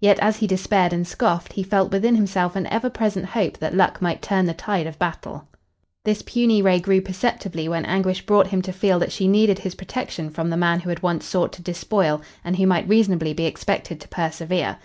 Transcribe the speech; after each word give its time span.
Yet, 0.00 0.18
as 0.20 0.36
he 0.36 0.46
despaired 0.46 0.92
and 0.92 1.06
scoffed, 1.08 1.54
he 1.54 1.62
felt 1.62 1.92
within 1.92 2.14
himself 2.14 2.56
an 2.56 2.66
ever 2.66 2.90
present 2.90 3.24
hope 3.24 3.56
that 3.56 3.74
luck 3.74 4.02
might 4.02 4.20
turn 4.20 4.44
the 4.44 4.52
tide 4.52 4.86
of 4.86 4.98
battle. 4.98 5.48
This 6.04 6.20
puny 6.20 6.60
ray 6.60 6.78
grew 6.78 7.00
perceptibly 7.00 7.70
when 7.70 7.86
Anguish 7.86 8.26
brought 8.26 8.48
him 8.48 8.60
to 8.60 8.70
feel 8.74 8.98
that 8.98 9.12
she 9.12 9.26
needed 9.26 9.60
his 9.60 9.74
protection 9.74 10.28
from 10.28 10.50
the 10.50 10.58
man 10.58 10.80
who 10.80 10.90
had 10.90 11.02
once 11.02 11.24
sought 11.24 11.54
to 11.54 11.62
despoil 11.62 12.20
and 12.44 12.58
who 12.58 12.66
might 12.66 12.86
reasonably 12.86 13.32
be 13.32 13.46
expected 13.46 13.98
to 14.02 14.08
persevere. 14.08 14.76